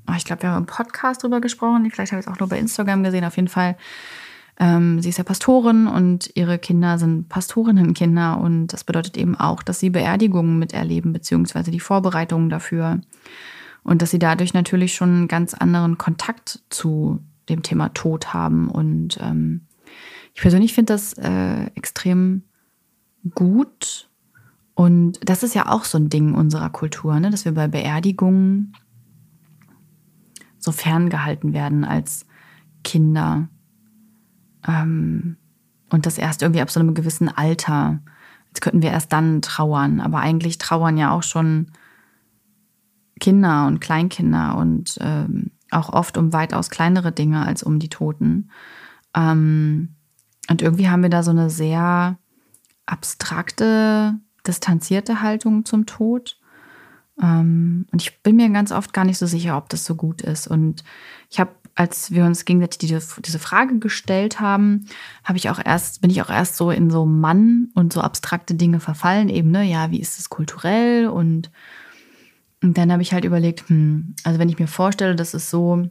oh, 0.08 0.14
ich 0.16 0.24
glaube, 0.24 0.44
wir 0.44 0.50
haben 0.52 0.64
im 0.64 0.66
Podcast 0.68 1.24
drüber 1.24 1.42
gesprochen. 1.42 1.90
Vielleicht 1.90 2.12
habe 2.12 2.22
ich 2.22 2.28
es 2.28 2.32
auch 2.32 2.40
nur 2.40 2.50
bei 2.50 2.60
Instagram 2.60 3.04
gesehen. 3.04 3.26
Auf 3.26 3.36
jeden 3.36 3.48
Fall 3.50 3.76
ähm, 4.60 5.02
sie 5.02 5.10
ist 5.10 5.18
ja 5.18 5.24
Pastorin 5.24 5.88
und 5.88 6.32
ihre 6.36 6.60
Kinder 6.60 6.98
sind 7.00 7.28
Pastorinnenkinder 7.30 8.40
und 8.40 8.68
das 8.68 8.84
bedeutet 8.84 9.18
eben 9.18 9.36
auch, 9.36 9.64
dass 9.64 9.80
sie 9.80 9.90
Beerdigungen 9.90 10.60
miterleben, 10.60 11.12
beziehungsweise 11.14 11.72
die 11.72 11.80
Vorbereitungen 11.80 12.50
dafür. 12.50 13.02
Und 13.84 14.02
dass 14.02 14.12
sie 14.12 14.20
dadurch 14.20 14.54
natürlich 14.54 14.96
schon 14.96 15.10
einen 15.10 15.28
ganz 15.28 15.54
anderen 15.54 15.98
Kontakt 15.98 16.62
zu 16.70 17.20
dem 17.50 17.64
Thema 17.64 17.90
Tod 17.90 18.34
haben. 18.34 18.70
Und 18.70 19.18
ähm, 19.22 19.62
ich 20.34 20.42
persönlich 20.42 20.74
finde 20.74 20.94
das 20.94 21.14
äh, 21.14 21.66
extrem 21.76 22.44
gut. 23.36 24.10
Und 24.74 25.20
das 25.28 25.44
ist 25.44 25.54
ja 25.54 25.70
auch 25.70 25.84
so 25.84 25.98
ein 25.98 26.10
Ding 26.10 26.34
unserer 26.34 26.70
Kultur, 26.70 27.20
ne? 27.20 27.30
dass 27.30 27.46
wir 27.46 27.54
bei 27.54 27.68
Beerdigungen 27.68 28.74
so 30.58 30.72
ferngehalten 30.72 31.54
werden 31.54 31.84
als 31.84 32.26
Kinder. 32.84 33.50
Ähm, 34.68 35.38
und 35.90 36.06
das 36.06 36.18
erst 36.18 36.42
irgendwie 36.42 36.62
ab 36.62 36.72
so 36.72 36.80
einem 36.80 36.94
gewissen 36.94 37.30
Alter. 37.30 38.00
Jetzt 38.48 38.62
könnten 38.62 38.82
wir 38.82 38.92
erst 38.92 39.14
dann 39.14 39.42
trauern. 39.42 40.00
Aber 40.00 40.20
eigentlich 40.20 40.58
trauern 40.58 40.98
ja 40.98 41.12
auch 41.12 41.24
schon 41.24 41.68
Kinder 43.20 43.68
und 43.68 43.80
Kleinkinder 43.80 44.58
und 44.58 44.98
ähm, 45.02 45.52
auch 45.72 45.90
oft 45.92 46.18
um 46.18 46.34
weitaus 46.34 46.70
kleinere 46.70 47.12
Dinge 47.12 47.46
als 47.46 47.64
um 47.64 47.80
die 47.80 47.90
Toten. 47.90 48.50
Ähm, 49.16 49.96
und 50.50 50.62
irgendwie 50.62 50.90
haben 50.90 51.04
wir 51.04 51.10
da 51.10 51.24
so 51.24 51.32
eine 51.32 51.50
sehr 51.50 52.18
abstrakte, 52.86 54.16
distanzierte 54.46 55.22
Haltung 55.22 55.66
zum 55.66 55.86
Tod. 55.86 56.38
Ähm, 57.22 57.86
und 57.92 58.02
ich 58.02 58.22
bin 58.24 58.36
mir 58.36 58.50
ganz 58.50 58.72
oft 58.72 58.94
gar 58.94 59.06
nicht 59.06 59.18
so 59.18 59.26
sicher, 59.26 59.58
ob 59.58 59.70
das 59.70 59.86
so 59.86 59.96
gut 59.96 60.22
ist. 60.22 60.48
Und 60.48 60.84
ich 61.30 61.40
habe 61.40 61.52
als 61.76 62.12
wir 62.12 62.26
uns 62.26 62.46
gegenseitig 62.46 62.78
diese, 62.78 63.02
diese 63.22 63.40
Frage 63.40 63.80
gestellt 63.80 64.40
haben, 64.40 64.86
habe 65.24 65.38
ich 65.38 65.50
auch 65.50 65.60
erst, 65.64 66.02
bin 66.02 66.12
ich 66.12 66.22
auch 66.22 66.30
erst 66.30 66.56
so 66.56 66.70
in 66.70 66.92
so 66.92 67.06
Mann 67.06 67.70
und 67.74 67.94
so 67.94 68.02
abstrakte 68.02 68.54
Dinge 68.54 68.80
verfallen, 68.80 69.30
eben, 69.30 69.50
ne, 69.52 69.64
ja, 69.64 69.90
wie 69.90 70.00
ist 70.00 70.20
es 70.20 70.30
kulturell? 70.30 71.08
Und, 71.08 71.50
und 72.62 72.78
dann 72.78 72.92
habe 72.92 73.02
ich 73.02 73.14
halt 73.14 73.26
überlegt, 73.26 73.70
hm, 73.70 74.16
also 74.24 74.40
wenn 74.40 74.50
ich 74.50 74.60
mir 74.60 74.68
vorstelle, 74.68 75.16
das 75.16 75.34
ist 75.34 75.50
so, 75.50 75.90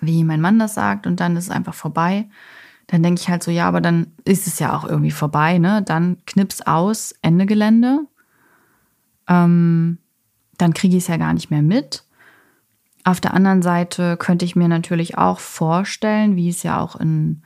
wie 0.00 0.24
mein 0.24 0.40
Mann 0.40 0.58
das 0.58 0.74
sagt, 0.74 1.06
und 1.06 1.18
dann 1.20 1.36
ist 1.36 1.44
es 1.44 1.50
einfach 1.50 1.74
vorbei, 1.74 2.28
dann 2.86 3.02
denke 3.02 3.22
ich 3.22 3.30
halt 3.30 3.42
so, 3.42 3.50
ja, 3.50 3.66
aber 3.66 3.80
dann 3.80 4.08
ist 4.24 4.46
es 4.46 4.58
ja 4.58 4.76
auch 4.76 4.84
irgendwie 4.84 5.10
vorbei, 5.10 5.56
ne? 5.56 5.82
Dann 5.82 6.18
knips 6.26 6.60
aus, 6.60 7.14
Ende 7.22 7.46
Gelände. 7.46 8.00
Ähm, 9.26 9.98
dann 10.58 10.74
kriege 10.74 10.96
ich 10.96 11.04
es 11.04 11.08
ja 11.08 11.16
gar 11.16 11.32
nicht 11.32 11.50
mehr 11.50 11.62
mit. 11.62 12.03
Auf 13.04 13.20
der 13.20 13.34
anderen 13.34 13.60
Seite 13.60 14.16
könnte 14.16 14.46
ich 14.46 14.56
mir 14.56 14.68
natürlich 14.68 15.18
auch 15.18 15.38
vorstellen, 15.38 16.36
wie 16.36 16.48
es 16.48 16.62
ja 16.62 16.80
auch 16.80 16.96
in, 16.96 17.42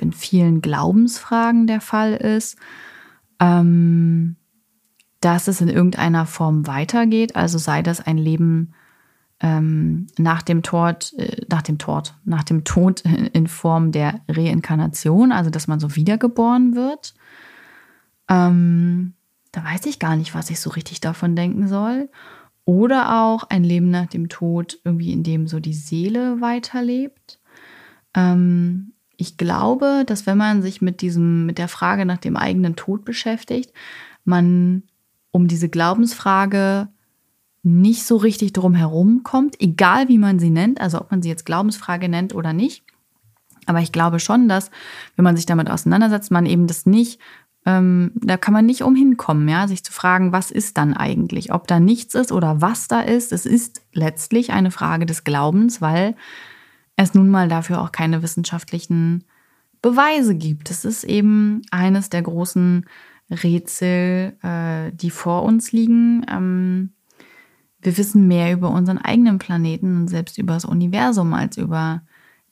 in 0.00 0.12
vielen 0.12 0.60
Glaubensfragen 0.60 1.68
der 1.68 1.80
Fall 1.80 2.14
ist, 2.14 2.58
ähm, 3.38 4.36
dass 5.20 5.46
es 5.46 5.60
in 5.60 5.68
irgendeiner 5.68 6.26
Form 6.26 6.66
weitergeht. 6.66 7.36
Also 7.36 7.58
sei 7.58 7.82
das 7.82 8.00
ein 8.00 8.18
Leben 8.18 8.74
ähm, 9.40 10.08
nach 10.18 10.42
dem 10.42 10.64
Tod, 10.64 11.12
äh, 11.16 11.44
nach 11.48 11.62
dem 11.62 11.78
Tod, 11.78 12.14
nach 12.24 12.42
dem 12.42 12.64
Tod 12.64 13.00
in 13.32 13.46
Form 13.46 13.92
der 13.92 14.20
Reinkarnation, 14.28 15.30
also 15.30 15.50
dass 15.50 15.68
man 15.68 15.78
so 15.78 15.94
wiedergeboren 15.94 16.74
wird. 16.74 17.14
Ähm, 18.28 19.14
da 19.52 19.64
weiß 19.64 19.86
ich 19.86 19.98
gar 19.98 20.16
nicht, 20.16 20.34
was 20.34 20.50
ich 20.50 20.60
so 20.60 20.70
richtig 20.70 21.00
davon 21.00 21.36
denken 21.36 21.68
soll. 21.68 22.10
Oder 22.68 23.22
auch 23.22 23.44
ein 23.44 23.64
Leben 23.64 23.88
nach 23.88 24.08
dem 24.08 24.28
Tod, 24.28 24.78
irgendwie 24.84 25.10
in 25.10 25.22
dem 25.22 25.46
so 25.46 25.58
die 25.58 25.72
Seele 25.72 26.42
weiterlebt. 26.42 27.40
Ähm, 28.12 28.92
ich 29.16 29.38
glaube, 29.38 30.04
dass 30.06 30.26
wenn 30.26 30.36
man 30.36 30.60
sich 30.60 30.82
mit 30.82 31.00
diesem, 31.00 31.46
mit 31.46 31.56
der 31.56 31.68
Frage 31.68 32.04
nach 32.04 32.18
dem 32.18 32.36
eigenen 32.36 32.76
Tod 32.76 33.06
beschäftigt, 33.06 33.72
man 34.26 34.82
um 35.30 35.48
diese 35.48 35.70
Glaubensfrage 35.70 36.88
nicht 37.62 38.04
so 38.04 38.18
richtig 38.18 38.52
drum 38.52 38.74
herum 38.74 39.22
kommt, 39.22 39.58
egal 39.62 40.08
wie 40.08 40.18
man 40.18 40.38
sie 40.38 40.50
nennt, 40.50 40.78
also 40.78 41.00
ob 41.00 41.10
man 41.10 41.22
sie 41.22 41.30
jetzt 41.30 41.46
Glaubensfrage 41.46 42.10
nennt 42.10 42.34
oder 42.34 42.52
nicht. 42.52 42.84
Aber 43.64 43.80
ich 43.80 43.92
glaube 43.92 44.20
schon, 44.20 44.46
dass, 44.46 44.70
wenn 45.16 45.24
man 45.24 45.36
sich 45.36 45.46
damit 45.46 45.70
auseinandersetzt, 45.70 46.30
man 46.30 46.44
eben 46.44 46.66
das 46.66 46.84
nicht 46.84 47.18
ähm, 47.68 48.12
da 48.14 48.38
kann 48.38 48.54
man 48.54 48.64
nicht 48.64 48.82
umhin 48.82 49.18
kommen, 49.18 49.46
ja, 49.46 49.68
sich 49.68 49.84
zu 49.84 49.92
fragen, 49.92 50.32
was 50.32 50.50
ist 50.50 50.78
dann 50.78 50.94
eigentlich? 50.94 51.52
Ob 51.52 51.66
da 51.66 51.80
nichts 51.80 52.14
ist 52.14 52.32
oder 52.32 52.62
was 52.62 52.88
da 52.88 53.02
ist. 53.02 53.30
Es 53.30 53.44
ist 53.44 53.82
letztlich 53.92 54.52
eine 54.52 54.70
Frage 54.70 55.04
des 55.04 55.22
Glaubens, 55.22 55.82
weil 55.82 56.16
es 56.96 57.12
nun 57.12 57.28
mal 57.28 57.46
dafür 57.46 57.82
auch 57.82 57.92
keine 57.92 58.22
wissenschaftlichen 58.22 59.24
Beweise 59.82 60.34
gibt. 60.34 60.70
Es 60.70 60.86
ist 60.86 61.04
eben 61.04 61.60
eines 61.70 62.08
der 62.08 62.22
großen 62.22 62.86
Rätsel, 63.30 64.38
äh, 64.42 64.90
die 64.94 65.10
vor 65.10 65.42
uns 65.42 65.70
liegen. 65.70 66.24
Ähm, 66.26 66.94
wir 67.82 67.98
wissen 67.98 68.26
mehr 68.28 68.50
über 68.54 68.70
unseren 68.70 68.96
eigenen 68.96 69.38
Planeten 69.38 69.94
und 69.98 70.08
selbst 70.08 70.38
über 70.38 70.54
das 70.54 70.64
Universum 70.64 71.34
als 71.34 71.58
über 71.58 72.00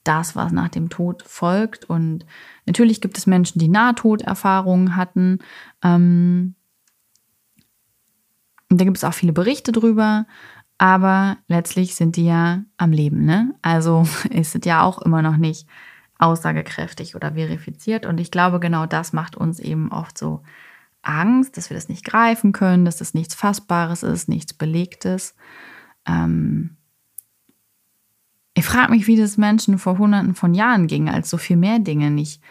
das, 0.07 0.37
was 0.37 0.53
nach 0.53 0.69
dem 0.69 0.89
Tod 0.89 1.23
folgt. 1.23 1.85
Und 1.85 2.27
natürlich 2.67 3.01
gibt 3.01 3.19
es 3.19 3.27
Menschen, 3.27 3.59
die 3.59 3.69
Nahtoderfahrungen 3.69 4.97
hatten. 4.97 5.39
Ähm, 5.83 6.55
und 8.71 8.81
da 8.81 8.85
gibt 8.85 8.97
es 8.97 9.05
auch 9.05 9.15
viele 9.15 9.33
Berichte 9.33 9.73
drüber. 9.73 10.27
Aber 10.79 11.39
letztlich 11.49 11.95
sind 11.95 12.17
die 12.17 12.27
ja 12.27 12.63
am 12.77 12.93
Leben, 12.93 13.25
ne? 13.25 13.55
Also 13.63 14.07
ist 14.31 14.55
es 14.55 14.65
ja 14.65 14.83
auch 14.83 15.01
immer 15.01 15.23
noch 15.23 15.37
nicht 15.37 15.67
aussagekräftig 16.19 17.15
oder 17.15 17.33
verifiziert. 17.33 18.07
Und 18.07 18.21
ich 18.21 18.31
glaube, 18.31 18.61
genau 18.61 18.87
das 18.87 19.13
macht 19.13 19.37
uns 19.37 19.59
eben 19.59 19.91
oft 19.91 20.17
so 20.19 20.43
Angst, 21.03 21.57
dass 21.57 21.71
wir 21.71 21.77
das 21.77 21.89
nicht 21.89 22.05
greifen 22.05 22.53
können, 22.53 22.85
dass 22.85 22.97
das 22.97 23.15
nichts 23.15 23.35
Fassbares 23.35 24.03
ist, 24.03 24.29
nichts 24.29 24.53
Belegtes. 24.53 25.35
Ähm 26.07 26.76
frage 28.77 28.93
mich, 28.93 29.07
wie 29.07 29.17
das 29.17 29.39
Menschen 29.39 29.79
vor 29.79 29.97
Hunderten 29.97 30.35
von 30.35 30.53
Jahren 30.53 30.87
ging, 30.87 31.09
als 31.09 31.31
so 31.31 31.39
viel 31.39 31.57
mehr 31.57 31.79
Dinge 31.79 32.11
nicht 32.11 32.43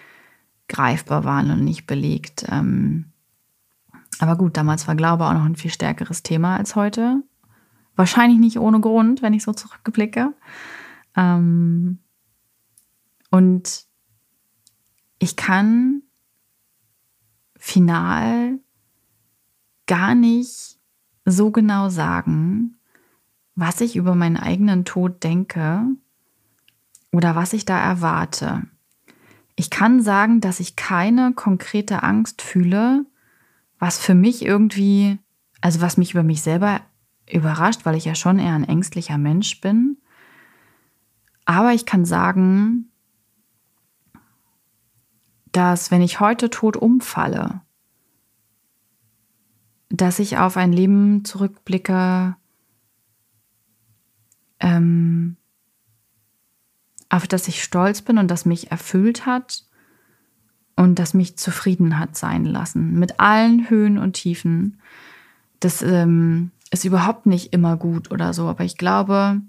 greifbar 0.67 1.23
waren 1.23 1.51
und 1.51 1.63
nicht 1.63 1.85
belegt. 1.85 2.47
Ähm 2.49 3.11
aber 4.17 4.35
gut, 4.35 4.57
damals 4.57 4.87
war 4.87 4.95
Glaube 4.95 5.25
auch 5.25 5.33
noch 5.33 5.45
ein 5.45 5.55
viel 5.55 5.69
stärkeres 5.69 6.23
Thema 6.23 6.57
als 6.57 6.75
heute. 6.75 7.21
Wahrscheinlich 7.95 8.39
nicht 8.39 8.57
ohne 8.57 8.79
Grund, 8.79 9.21
wenn 9.21 9.33
ich 9.33 9.43
so 9.43 9.53
zurückblicke. 9.53 10.33
Ähm 11.15 11.99
und 13.29 13.85
ich 15.19 15.35
kann 15.35 16.01
final 17.55 18.57
gar 19.85 20.15
nicht 20.15 20.79
so 21.23 21.51
genau 21.51 21.89
sagen, 21.89 22.77
was 23.53 23.79
ich 23.79 23.95
über 23.95 24.15
meinen 24.15 24.37
eigenen 24.37 24.85
Tod 24.85 25.23
denke 25.23 25.85
oder 27.15 27.33
was 27.33 27.53
ich 27.53 27.63
da 27.63 27.79
erwarte. 27.79 28.63
Ich 29.55 29.69
kann 29.69 30.01
sagen, 30.01 30.41
dass 30.41 30.59
ich 30.59 30.75
keine 30.75 31.31
konkrete 31.33 32.03
Angst 32.03 32.41
fühle, 32.41 33.05
was 33.79 33.97
für 33.97 34.13
mich 34.13 34.43
irgendwie, 34.43 35.17
also 35.61 35.79
was 35.79 35.95
mich 35.95 36.11
über 36.11 36.23
mich 36.23 36.41
selber 36.41 36.81
überrascht, 37.31 37.85
weil 37.85 37.95
ich 37.95 38.03
ja 38.03 38.15
schon 38.15 38.37
eher 38.37 38.53
ein 38.53 38.67
ängstlicher 38.67 39.17
Mensch 39.17 39.61
bin. 39.61 39.97
Aber 41.45 41.73
ich 41.73 41.85
kann 41.85 42.03
sagen, 42.03 42.91
dass 45.53 45.91
wenn 45.91 46.01
ich 46.01 46.19
heute 46.19 46.49
tot 46.49 46.75
umfalle, 46.75 47.61
dass 49.87 50.19
ich 50.19 50.37
auf 50.37 50.57
ein 50.57 50.73
Leben 50.73 51.23
zurückblicke, 51.23 52.35
ähm, 54.59 55.37
auf 57.15 57.27
das 57.27 57.47
ich 57.47 57.63
stolz 57.63 58.01
bin 58.01 58.17
und 58.17 58.29
das 58.29 58.45
mich 58.45 58.71
erfüllt 58.71 59.25
hat 59.25 59.63
und 60.75 60.99
das 60.99 61.13
mich 61.13 61.37
zufrieden 61.37 61.97
hat 61.97 62.17
sein 62.17 62.43
lassen, 62.43 62.99
mit 62.99 63.19
allen 63.19 63.69
Höhen 63.69 63.97
und 63.97 64.13
Tiefen. 64.13 64.81
Das 65.61 65.81
ähm, 65.81 66.51
ist 66.71 66.83
überhaupt 66.83 67.25
nicht 67.25 67.53
immer 67.53 67.77
gut 67.77 68.11
oder 68.11 68.33
so, 68.33 68.47
aber 68.47 68.65
ich 68.65 68.77
glaube, 68.77 69.41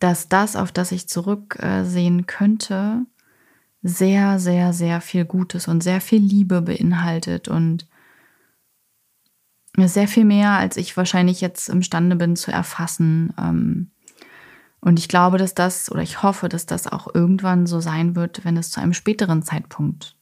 dass 0.00 0.28
das, 0.28 0.54
auf 0.54 0.70
das 0.70 0.92
ich 0.92 1.08
zurücksehen 1.08 2.26
könnte, 2.26 3.06
sehr, 3.82 4.38
sehr, 4.38 4.72
sehr 4.72 5.00
viel 5.00 5.24
Gutes 5.24 5.66
und 5.66 5.82
sehr 5.82 6.00
viel 6.00 6.20
Liebe 6.20 6.60
beinhaltet 6.60 7.48
und 7.48 7.86
sehr 9.78 10.06
viel 10.06 10.26
mehr, 10.26 10.50
als 10.50 10.76
ich 10.76 10.96
wahrscheinlich 10.98 11.40
jetzt 11.40 11.70
imstande 11.70 12.16
bin 12.16 12.36
zu 12.36 12.52
erfassen. 12.52 13.32
Ähm, 13.38 13.90
und 14.84 14.98
ich 14.98 15.08
glaube, 15.08 15.38
dass 15.38 15.54
das, 15.54 15.90
oder 15.92 16.02
ich 16.02 16.24
hoffe, 16.24 16.48
dass 16.48 16.66
das 16.66 16.88
auch 16.88 17.14
irgendwann 17.14 17.66
so 17.66 17.80
sein 17.80 18.16
wird, 18.16 18.44
wenn 18.44 18.56
es 18.56 18.70
zu 18.70 18.80
einem 18.80 18.94
späteren 18.94 19.42
Zeitpunkt 19.42 20.16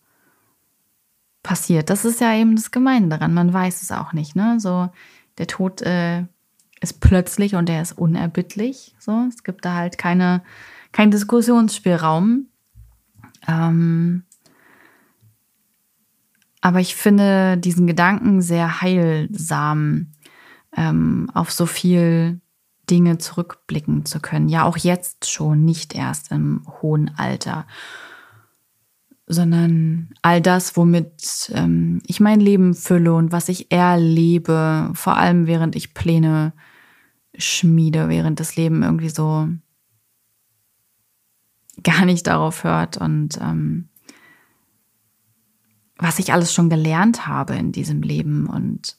passiert. 1.42 1.88
Das 1.88 2.04
ist 2.04 2.20
ja 2.20 2.34
eben 2.34 2.56
das 2.56 2.70
Gemeine 2.70 3.08
daran. 3.08 3.32
Man 3.32 3.52
weiß 3.52 3.80
es 3.80 3.90
auch 3.90 4.12
nicht. 4.12 4.36
Ne? 4.36 4.60
So, 4.60 4.90
der 5.38 5.46
Tod 5.46 5.80
äh, 5.80 6.26
ist 6.82 7.00
plötzlich 7.00 7.54
und 7.54 7.70
er 7.70 7.80
ist 7.80 7.96
unerbittlich. 7.96 8.94
So, 8.98 9.24
es 9.28 9.44
gibt 9.44 9.64
da 9.64 9.76
halt 9.76 9.96
keine, 9.96 10.42
keinen 10.92 11.10
Diskussionsspielraum. 11.10 12.46
Ähm, 13.48 14.24
aber 16.60 16.80
ich 16.80 16.96
finde 16.96 17.56
diesen 17.56 17.86
Gedanken 17.86 18.42
sehr 18.42 18.82
heilsam, 18.82 20.08
ähm, 20.76 21.30
auf 21.32 21.50
so 21.50 21.64
viel 21.64 22.42
Dinge 22.90 23.18
zurückblicken 23.18 24.04
zu 24.04 24.20
können. 24.20 24.48
Ja, 24.48 24.64
auch 24.64 24.76
jetzt 24.76 25.30
schon, 25.30 25.64
nicht 25.64 25.94
erst 25.94 26.32
im 26.32 26.62
hohen 26.80 27.10
Alter, 27.16 27.66
sondern 29.26 30.10
all 30.22 30.40
das, 30.40 30.76
womit 30.76 31.52
ähm, 31.54 32.02
ich 32.04 32.18
mein 32.18 32.40
Leben 32.40 32.74
fülle 32.74 33.14
und 33.14 33.30
was 33.30 33.48
ich 33.48 33.70
erlebe, 33.70 34.90
vor 34.94 35.16
allem 35.16 35.46
während 35.46 35.76
ich 35.76 35.94
Pläne 35.94 36.52
schmiede, 37.36 38.08
während 38.08 38.40
das 38.40 38.56
Leben 38.56 38.82
irgendwie 38.82 39.08
so 39.08 39.48
gar 41.82 42.04
nicht 42.04 42.26
darauf 42.26 42.64
hört 42.64 42.96
und 42.96 43.38
ähm, 43.40 43.88
was 45.96 46.18
ich 46.18 46.32
alles 46.32 46.52
schon 46.52 46.70
gelernt 46.70 47.26
habe 47.26 47.54
in 47.54 47.72
diesem 47.72 48.02
Leben 48.02 48.46
und 48.46 48.98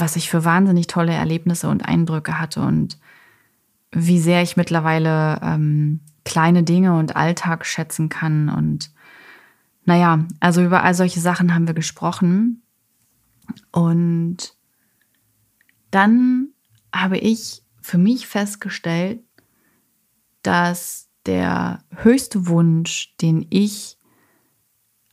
was 0.00 0.16
ich 0.16 0.30
für 0.30 0.44
wahnsinnig 0.44 0.86
tolle 0.86 1.12
Erlebnisse 1.12 1.68
und 1.68 1.84
Eindrücke 1.84 2.38
hatte 2.38 2.60
und 2.60 2.98
wie 3.90 4.18
sehr 4.18 4.42
ich 4.42 4.56
mittlerweile 4.56 5.40
ähm, 5.42 6.00
kleine 6.24 6.62
Dinge 6.62 6.96
und 6.98 7.16
Alltag 7.16 7.64
schätzen 7.64 8.08
kann. 8.08 8.48
Und 8.48 8.90
naja, 9.84 10.26
also 10.40 10.62
über 10.62 10.82
all 10.82 10.94
solche 10.94 11.20
Sachen 11.20 11.54
haben 11.54 11.66
wir 11.66 11.74
gesprochen. 11.74 12.62
Und 13.72 14.54
dann 15.90 16.48
habe 16.92 17.18
ich 17.18 17.62
für 17.80 17.98
mich 17.98 18.26
festgestellt, 18.26 19.20
dass 20.42 21.08
der 21.24 21.82
höchste 21.90 22.46
Wunsch, 22.46 23.16
den 23.20 23.46
ich 23.50 23.96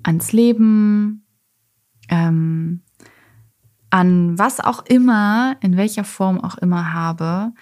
ans 0.04 0.34
Leben, 0.34 1.26
ähm, 2.10 2.82
an 3.96 4.38
was 4.38 4.60
auch 4.60 4.86
immer, 4.86 5.56
in 5.62 5.78
welcher 5.78 6.04
Form 6.04 6.42
auch 6.42 6.58
immer 6.58 6.92
habe, 6.92 7.54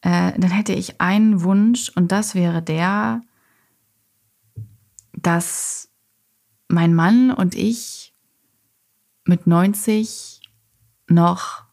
äh, 0.00 0.30
dann 0.38 0.52
hätte 0.52 0.72
ich 0.72 1.00
einen 1.00 1.42
Wunsch 1.42 1.90
und 1.96 2.12
das 2.12 2.36
wäre 2.36 2.62
der, 2.62 3.20
dass 5.12 5.88
mein 6.68 6.94
Mann 6.94 7.32
und 7.32 7.56
ich 7.56 8.14
mit 9.24 9.48
90 9.48 10.40
noch 11.08 11.64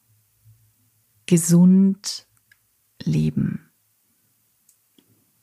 gesund 1.28 2.26
leben. 3.04 3.70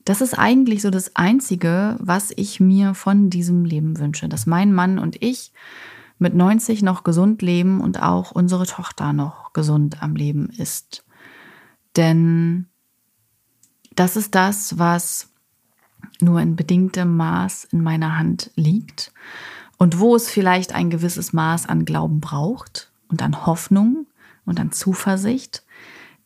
Das 0.03 0.19
ist 0.19 0.37
eigentlich 0.37 0.81
so 0.81 0.89
das 0.89 1.15
Einzige, 1.15 1.95
was 2.01 2.33
ich 2.35 2.59
mir 2.59 2.95
von 2.95 3.29
diesem 3.29 3.63
Leben 3.63 3.97
wünsche, 3.97 4.27
dass 4.27 4.45
mein 4.45 4.73
Mann 4.73 4.99
und 4.99 5.23
ich 5.23 5.53
mit 6.21 6.33
90 6.35 6.81
noch 6.83 7.03
gesund 7.03 7.41
leben 7.41 7.81
und 7.81 8.01
auch 8.01 8.31
unsere 8.31 8.65
Tochter 8.65 9.13
noch 9.13 9.53
gesund 9.53 10.01
am 10.01 10.15
Leben 10.15 10.49
ist. 10.49 11.03
Denn 11.95 12.67
das 13.95 14.15
ist 14.15 14.35
das, 14.35 14.77
was 14.77 15.29
nur 16.19 16.39
in 16.39 16.55
bedingtem 16.55 17.17
Maß 17.17 17.65
in 17.65 17.81
meiner 17.81 18.17
Hand 18.17 18.51
liegt 18.55 19.11
und 19.77 19.99
wo 19.99 20.15
es 20.15 20.29
vielleicht 20.29 20.73
ein 20.73 20.89
gewisses 20.89 21.33
Maß 21.33 21.67
an 21.67 21.85
Glauben 21.85 22.21
braucht 22.21 22.91
und 23.09 23.21
an 23.21 23.45
Hoffnung 23.45 24.05
und 24.45 24.59
an 24.59 24.71
Zuversicht. 24.71 25.63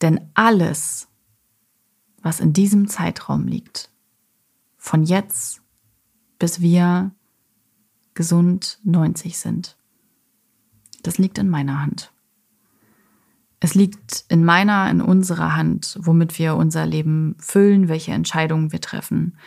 Denn 0.02 0.30
alles, 0.34 1.08
was 2.22 2.40
in 2.40 2.54
diesem 2.54 2.88
Zeitraum 2.88 3.48
liegt. 3.48 3.90
Von 4.78 5.04
jetzt 5.04 5.62
bis 6.40 6.62
wir 6.62 7.12
gesund 8.14 8.80
90 8.84 9.38
sind. 9.38 9.78
Das 11.06 11.20
liegt 11.20 11.38
in 11.38 11.50
meiner 11.50 11.82
Hand. 11.82 12.12
Es 13.60 13.76
liegt 13.76 14.26
in 14.28 14.44
meiner, 14.44 14.90
in 14.90 15.02
unserer 15.02 15.56
Hand, 15.56 16.00
womit 16.02 16.40
wir 16.40 16.56
unser 16.56 16.88
Leben 16.88 17.36
füllen, 17.40 17.88
welche 17.88 18.12
Entscheidungen 18.12 18.72
wir 18.72 18.82
treffen, 18.82 19.38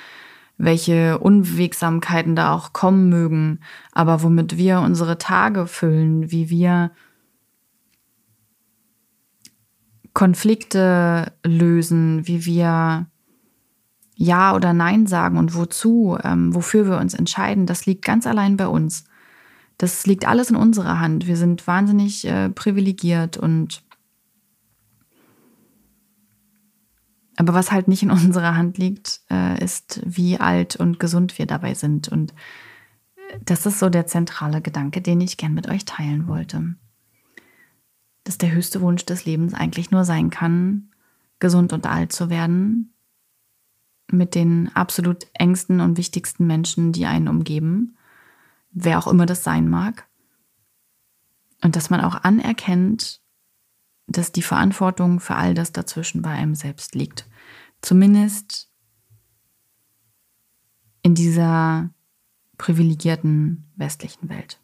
welche 0.56 1.18
Unwegsamkeiten 1.18 2.36
da 2.36 2.54
auch 2.54 2.72
kommen 2.72 3.08
mögen, 3.08 3.58
aber 3.90 4.22
womit 4.22 4.56
wir 4.56 4.80
unsere 4.80 5.18
Tage 5.18 5.66
füllen, 5.66 6.30
wie 6.30 6.48
wir 6.48 6.92
Konflikte 10.14 11.32
lösen, 11.44 12.26
wie 12.28 12.44
wir 12.44 13.06
Ja 14.14 14.54
oder 14.54 14.72
Nein 14.72 15.08
sagen 15.08 15.38
und 15.38 15.56
wozu, 15.56 16.16
ähm, 16.22 16.54
wofür 16.54 16.86
wir 16.88 16.98
uns 16.98 17.14
entscheiden, 17.14 17.66
das 17.66 17.86
liegt 17.86 18.04
ganz 18.04 18.28
allein 18.28 18.56
bei 18.56 18.68
uns. 18.68 19.07
Das 19.78 20.06
liegt 20.06 20.26
alles 20.26 20.50
in 20.50 20.56
unserer 20.56 20.98
Hand. 20.98 21.26
Wir 21.26 21.36
sind 21.36 21.66
wahnsinnig 21.66 22.26
äh, 22.26 22.50
privilegiert 22.50 23.36
und 23.36 23.82
aber 27.36 27.54
was 27.54 27.70
halt 27.70 27.86
nicht 27.86 28.02
in 28.02 28.10
unserer 28.10 28.56
Hand 28.56 28.78
liegt, 28.78 29.20
äh, 29.30 29.62
ist, 29.64 30.02
wie 30.04 30.38
alt 30.38 30.74
und 30.76 30.98
gesund 30.98 31.38
wir 31.38 31.46
dabei 31.46 31.74
sind. 31.74 32.08
Und 32.08 32.34
das 33.44 33.64
ist 33.64 33.78
so 33.78 33.88
der 33.88 34.06
zentrale 34.06 34.60
Gedanke, 34.60 35.00
den 35.00 35.20
ich 35.20 35.36
gern 35.36 35.54
mit 35.54 35.68
euch 35.68 35.84
teilen 35.84 36.26
wollte. 36.26 36.74
Dass 38.24 38.38
der 38.38 38.52
höchste 38.52 38.80
Wunsch 38.80 39.06
des 39.06 39.24
Lebens 39.24 39.54
eigentlich 39.54 39.92
nur 39.92 40.04
sein 40.04 40.30
kann, 40.30 40.90
gesund 41.38 41.72
und 41.72 41.86
alt 41.86 42.12
zu 42.12 42.28
werden, 42.28 42.92
mit 44.10 44.34
den 44.34 44.74
absolut 44.74 45.28
engsten 45.34 45.80
und 45.80 45.96
wichtigsten 45.96 46.46
Menschen, 46.46 46.90
die 46.92 47.06
einen 47.06 47.28
umgeben, 47.28 47.97
wer 48.84 48.98
auch 48.98 49.06
immer 49.06 49.26
das 49.26 49.44
sein 49.44 49.68
mag. 49.68 50.06
Und 51.62 51.76
dass 51.76 51.90
man 51.90 52.00
auch 52.00 52.14
anerkennt, 52.14 53.20
dass 54.06 54.32
die 54.32 54.42
Verantwortung 54.42 55.20
für 55.20 55.34
all 55.34 55.54
das 55.54 55.72
dazwischen 55.72 56.22
bei 56.22 56.30
einem 56.30 56.54
selbst 56.54 56.94
liegt. 56.94 57.26
Zumindest 57.82 58.70
in 61.02 61.14
dieser 61.14 61.90
privilegierten 62.56 63.70
westlichen 63.76 64.28
Welt. 64.28 64.60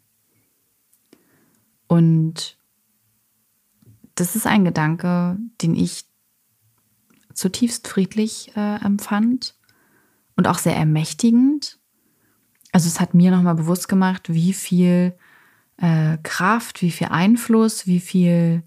Und 1.87 2.59
das 4.15 4.37
ist 4.37 4.47
ein 4.47 4.65
Gedanke, 4.65 5.39
den 5.63 5.75
ich 5.75 6.05
zutiefst 7.35 7.89
friedlich 7.89 8.57
äh, 8.57 8.77
empfand 8.77 9.57
und 10.37 10.47
auch 10.49 10.59
sehr 10.59 10.77
ermächtigend. 10.77 11.79
Also 12.75 12.89
es 12.89 12.99
hat 12.99 13.15
mir 13.15 13.31
nochmal 13.31 13.55
bewusst 13.55 13.89
gemacht, 13.89 14.35
wie 14.35 14.53
viel 14.53 15.15
äh, 15.77 16.19
Kraft, 16.25 16.83
wie 16.83 16.91
viel 16.91 17.07
Einfluss, 17.07 17.87
wie 17.87 18.01
viel 18.01 18.65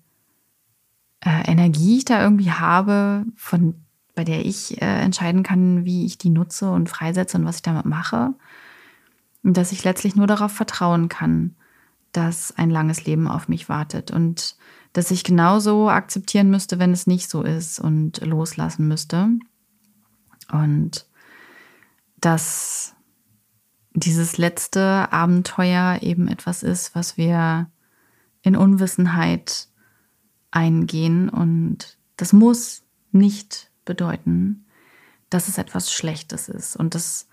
äh, 1.26 1.52
Energie 1.52 1.98
ich 1.98 2.06
da 2.06 2.24
irgendwie 2.24 2.54
habe, 2.54 3.26
von 3.36 3.76
bei 4.16 4.24
der 4.24 4.46
ich 4.46 4.82
äh, 4.82 5.02
entscheiden 5.02 5.44
kann, 5.44 5.84
wie 5.84 6.06
ich 6.06 6.18
die 6.18 6.30
nutze 6.30 6.72
und 6.72 6.88
freisetze 6.88 7.38
und 7.38 7.44
was 7.44 7.58
ich 7.58 7.64
damit 7.64 7.84
mache. 7.84 8.34
Und 9.44 9.58
dass 9.58 9.74
ich 9.74 9.84
letztlich 9.84 10.16
nur 10.16 10.26
darauf 10.26 10.54
vertrauen 10.54 11.10
kann, 11.10 11.58
dass 12.14 12.58
ein 12.58 12.70
langes 12.70 13.04
Leben 13.04 13.28
auf 13.28 13.50
mich 13.50 13.68
wartet 13.68 14.12
und 14.12 14.56
dass 14.94 15.12
ich 15.12 15.26
genauso 15.26 15.90
akzeptieren 15.90 16.50
müsste, 16.50 16.80
wenn 16.80 16.94
es 16.94 17.08
nicht 17.08 17.30
so 17.30 17.44
ist 17.44 17.78
und 17.78 18.26
loslassen 18.26 18.88
müsste. 18.88 19.32
Und 20.50 21.06
dass 22.22 22.96
dieses 24.00 24.38
letzte 24.38 25.12
Abenteuer 25.12 26.00
eben 26.02 26.28
etwas 26.28 26.62
ist, 26.62 26.94
was 26.94 27.18
wir 27.18 27.72
in 28.44 28.56
Unwissenheit 28.56 29.70
eingehen 30.52 31.30
und 31.30 31.98
das 32.16 32.32
muss 32.32 32.84
nicht 33.12 33.72
bedeuten, 33.86 34.68
dass 35.32 35.48
es 35.48 35.58
etwas 35.58 35.92
Schlechtes 35.92 36.48
ist 36.48 36.76
und 36.76 36.94
das 36.94 37.28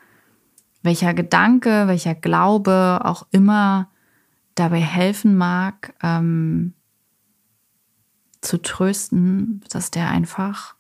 welcher 0.82 1.12
Gedanke, 1.12 1.86
welcher 1.86 2.14
Glaube 2.14 3.02
auch 3.04 3.26
immer 3.30 3.90
dabei 4.54 4.80
helfen 4.80 5.36
mag, 5.36 5.94
ähm, 6.02 6.72
zu 8.40 8.56
trösten, 8.56 9.62
dass 9.68 9.90
der 9.90 10.08
einfach 10.08 10.76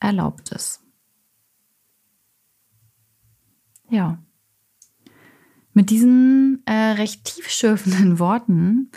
erlaubt 0.00 0.50
ist. 0.50 0.82
Ja. 3.90 4.18
Mit 5.78 5.90
diesen 5.90 6.60
äh, 6.66 6.72
recht 6.72 7.22
tiefschürfenden 7.22 8.18
Worten 8.18 8.90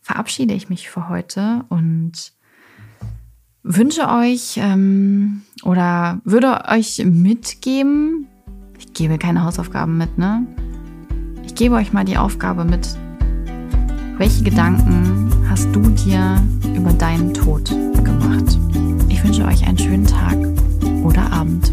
verabschiede 0.00 0.54
ich 0.54 0.68
mich 0.68 0.90
für 0.90 1.08
heute 1.08 1.64
und 1.68 2.32
wünsche 3.62 4.08
euch 4.08 4.56
ähm, 4.56 5.42
oder 5.62 6.20
würde 6.24 6.64
euch 6.66 7.00
mitgeben, 7.04 8.26
ich 8.76 8.92
gebe 8.92 9.18
keine 9.18 9.44
Hausaufgaben 9.44 9.96
mit, 9.96 10.18
ne? 10.18 10.44
Ich 11.44 11.54
gebe 11.54 11.76
euch 11.76 11.92
mal 11.92 12.04
die 12.04 12.18
Aufgabe 12.18 12.64
mit. 12.64 12.88
Welche 14.18 14.42
Gedanken 14.42 15.30
hast 15.48 15.68
du 15.72 15.80
dir 15.90 16.42
über 16.74 16.92
deinen 16.92 17.34
Tod 17.34 17.68
gemacht? 18.02 18.58
Ich 19.08 19.22
wünsche 19.22 19.44
euch 19.44 19.64
einen 19.64 19.78
schönen 19.78 20.08
Tag 20.08 20.36
oder 21.04 21.32
Abend. 21.32 21.72